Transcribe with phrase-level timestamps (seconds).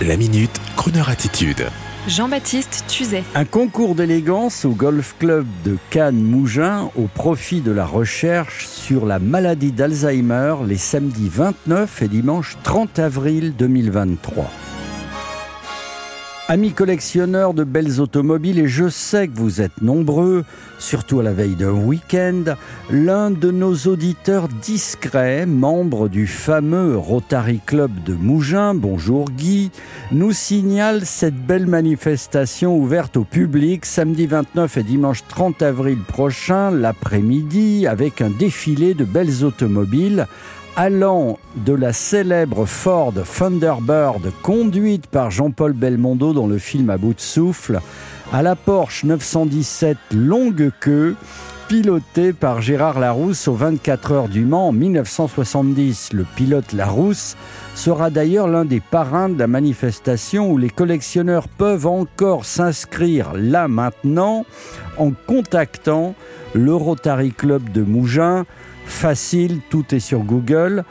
[0.00, 1.66] La minute, Kroneur attitude.
[2.08, 3.22] Jean-Baptiste Tuzet.
[3.36, 9.20] Un concours d'élégance au Golf Club de Cannes-Mougins au profit de la recherche sur la
[9.20, 14.50] maladie d'Alzheimer les samedis 29 et dimanche 30 avril 2023.
[16.52, 20.44] Amis collectionneurs de belles automobiles, et je sais que vous êtes nombreux,
[20.78, 22.44] surtout à la veille d'un week-end,
[22.90, 29.70] l'un de nos auditeurs discrets, membre du fameux Rotary Club de Mougins, bonjour Guy,
[30.10, 36.70] nous signale cette belle manifestation ouverte au public samedi 29 et dimanche 30 avril prochain,
[36.70, 40.26] l'après-midi, avec un défilé de belles automobiles
[40.76, 47.14] allant de la célèbre Ford Thunderbird conduite par Jean-Paul Belmondo dans le film À bout
[47.14, 47.80] de souffle,
[48.32, 51.14] à la Porsche 917 longue queue,
[51.72, 56.12] pilotée par Gérard Larousse aux 24 heures du Mans en 1970.
[56.12, 57.34] Le pilote Larousse
[57.74, 63.68] sera d'ailleurs l'un des parrains de la manifestation où les collectionneurs peuvent encore s'inscrire là
[63.68, 64.44] maintenant
[64.98, 66.14] en contactant
[66.52, 68.44] le Rotary Club de Mougins
[68.84, 70.84] facile, tout est sur Google.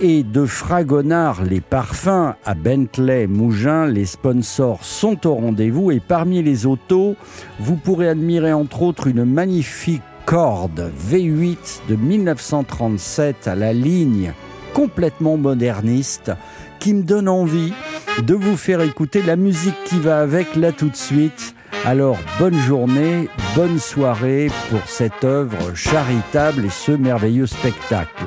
[0.00, 5.90] Et de Fragonard, les parfums à Bentley, Mougins, les sponsors sont au rendez-vous.
[5.90, 7.16] Et parmi les autos,
[7.58, 14.34] vous pourrez admirer entre autres une magnifique corde V8 de 1937 à la ligne
[14.74, 16.32] complètement moderniste
[16.80, 17.72] qui me donne envie
[18.22, 21.54] de vous faire écouter la musique qui va avec là tout de suite.
[21.86, 28.26] Alors bonne journée, bonne soirée pour cette œuvre charitable et ce merveilleux spectacle.